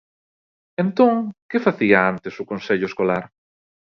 Entón, 0.83 1.13
¿que 1.49 1.63
facía 1.67 1.99
antes 2.11 2.33
o 2.41 2.47
Consello 2.51 2.87
Escolar? 2.91 3.23